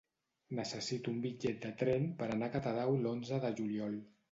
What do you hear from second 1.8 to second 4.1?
tren per anar a Catadau l'onze de juliol.